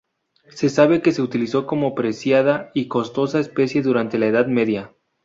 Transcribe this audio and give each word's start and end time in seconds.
Se 0.49 0.69
sabe 0.69 1.03
que 1.03 1.11
se 1.11 1.21
utilizó 1.21 1.67
como 1.67 1.93
preciada 1.93 2.71
y 2.73 2.87
costosa 2.87 3.39
especia 3.39 3.83
durante 3.83 4.17
la 4.17 4.25
Edad 4.25 4.47
Media. 4.47 4.95